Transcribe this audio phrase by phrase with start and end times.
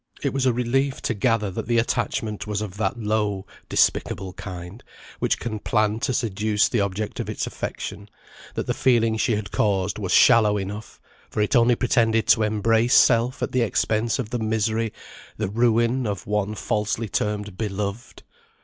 [0.23, 4.83] It was a relief to gather that the attachment was of that low, despicable kind,
[5.19, 8.09] which can plan to seduce the object of its affection;
[8.55, 12.95] that the feeling she had caused was shallow enough, for it only pretended to embrace
[12.95, 14.91] self, at the expense of the misery,
[15.37, 18.23] the ruin, of one falsely termed beloved.